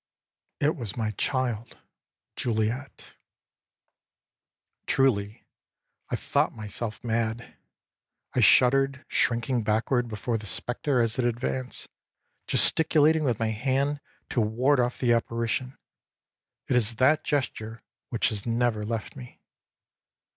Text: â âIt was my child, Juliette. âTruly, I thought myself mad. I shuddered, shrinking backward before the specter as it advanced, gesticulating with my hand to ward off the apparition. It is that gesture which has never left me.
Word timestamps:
â 0.61 0.65
âIt 0.67 0.75
was 0.77 0.97
my 0.97 1.11
child, 1.11 1.77
Juliette. 2.35 3.13
âTruly, 4.87 5.43
I 6.09 6.15
thought 6.15 6.55
myself 6.55 7.03
mad. 7.03 7.55
I 8.33 8.39
shuddered, 8.39 9.05
shrinking 9.07 9.61
backward 9.61 10.07
before 10.07 10.39
the 10.39 10.47
specter 10.47 11.01
as 11.01 11.19
it 11.19 11.25
advanced, 11.25 11.87
gesticulating 12.47 13.23
with 13.23 13.37
my 13.39 13.51
hand 13.51 14.01
to 14.31 14.41
ward 14.41 14.79
off 14.79 14.97
the 14.97 15.13
apparition. 15.13 15.77
It 16.67 16.75
is 16.75 16.95
that 16.95 17.23
gesture 17.23 17.83
which 18.09 18.29
has 18.29 18.43
never 18.43 18.83
left 18.83 19.15
me. 19.15 19.39